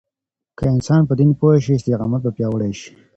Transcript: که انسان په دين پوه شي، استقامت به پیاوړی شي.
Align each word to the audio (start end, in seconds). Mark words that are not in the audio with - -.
که 0.57 0.63
انسان 0.73 1.01
په 1.09 1.13
دين 1.19 1.31
پوه 1.39 1.55
شي، 1.63 1.73
استقامت 1.75 2.21
به 2.23 2.31
پیاوړی 2.37 2.71
شي. 2.79 2.89